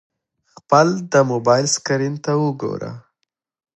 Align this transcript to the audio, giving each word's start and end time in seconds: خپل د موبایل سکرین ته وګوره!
خپل 0.53 0.87
د 1.11 1.13
موبایل 1.31 1.65
سکرین 1.75 2.13
ته 2.25 2.31
وګوره! 2.43 2.91